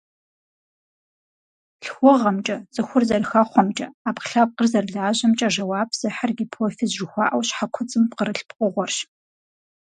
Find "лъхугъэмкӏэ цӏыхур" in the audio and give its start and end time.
1.83-3.03